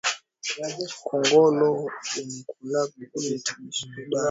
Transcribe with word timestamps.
Kongolo 1.07 1.67
banakulaka 2.11 2.97
bitu 3.29 3.51
byashipo 3.61 3.99
dawa 4.09 4.19